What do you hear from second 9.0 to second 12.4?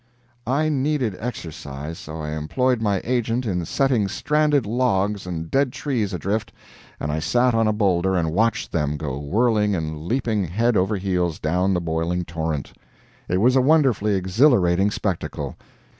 whirling and leaping head over heels down the boiling